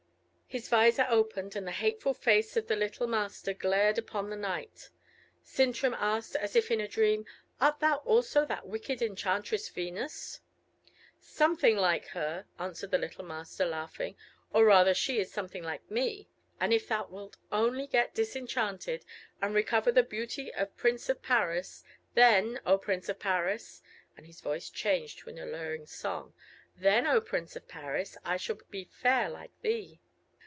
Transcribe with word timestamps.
His 0.53 0.67
visor 0.67 1.05
opened, 1.07 1.55
and 1.55 1.65
the 1.65 1.71
hateful 1.71 2.13
face 2.13 2.57
of 2.57 2.67
the 2.67 2.75
little 2.75 3.07
Master 3.07 3.53
glared 3.53 3.97
upon 3.97 4.29
the 4.29 4.35
knight. 4.35 4.89
Sintram 5.41 5.93
asked, 5.93 6.35
as 6.35 6.57
if 6.57 6.69
in 6.69 6.81
a 6.81 6.89
dream, 6.89 7.25
"Art 7.61 7.79
thou 7.79 7.99
also 7.99 8.43
that 8.47 8.67
wicked 8.67 9.01
enchantress 9.01 9.69
Venus?" 9.69 10.41
"Something 11.21 11.77
like 11.77 12.07
her," 12.07 12.45
answered 12.59 12.91
the 12.91 12.97
little 12.97 13.23
Master, 13.23 13.63
laughing, 13.65 14.17
"or 14.51 14.65
rather 14.65 14.93
she 14.93 15.21
is 15.21 15.31
something 15.31 15.63
like 15.63 15.89
me. 15.89 16.27
And 16.59 16.73
if 16.73 16.89
thou 16.89 17.07
wilt 17.07 17.37
only 17.49 17.87
get 17.87 18.13
disenchanted, 18.13 19.05
and 19.41 19.55
recover 19.55 19.89
the 19.93 20.03
beauty 20.03 20.53
of 20.53 20.75
Prince 20.75 21.07
of 21.07 21.21
Paris, 21.21 21.81
then, 22.13 22.59
O 22.65 22.77
Prince 22.77 23.09
Paris," 23.17 23.81
and 24.17 24.25
his 24.27 24.41
voice 24.41 24.69
changed 24.69 25.19
to 25.19 25.29
an 25.29 25.39
alluring 25.39 25.85
song, 25.85 26.33
"then, 26.75 27.07
O 27.07 27.21
Prince 27.21 27.57
Paris, 27.69 28.17
I 28.25 28.35
shall 28.35 28.59
be 28.69 28.83
fair 28.83 29.29
like 29.29 29.51
thee!" 29.61 30.01